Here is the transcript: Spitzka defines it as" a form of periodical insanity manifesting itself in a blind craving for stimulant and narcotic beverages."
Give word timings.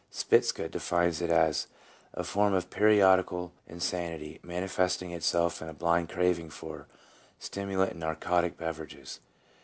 Spitzka 0.11 0.67
defines 0.67 1.21
it 1.21 1.29
as" 1.29 1.67
a 2.15 2.23
form 2.23 2.55
of 2.55 2.71
periodical 2.71 3.51
insanity 3.67 4.39
manifesting 4.41 5.11
itself 5.11 5.61
in 5.61 5.69
a 5.69 5.75
blind 5.75 6.09
craving 6.09 6.49
for 6.49 6.87
stimulant 7.37 7.91
and 7.91 7.99
narcotic 7.99 8.57
beverages." 8.57 9.19